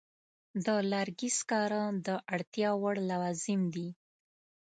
د 0.65 0.67
لرګي 0.91 1.29
سکاره 1.39 1.83
د 2.07 2.09
اړتیا 2.35 2.69
وړ 2.81 2.95
لوازم 3.09 3.61
دي. 3.73 3.89